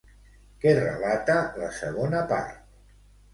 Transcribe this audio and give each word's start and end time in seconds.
Què 0.63 0.71
relata 0.77 1.35
la 1.65 1.69
segona 1.81 2.23
part? 2.33 2.59